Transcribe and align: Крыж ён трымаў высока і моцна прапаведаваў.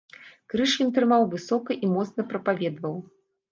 Крыж 0.53 0.71
ён 0.85 0.89
трымаў 0.95 1.27
высока 1.35 1.79
і 1.85 1.91
моцна 1.95 2.27
прапаведаваў. 2.35 3.01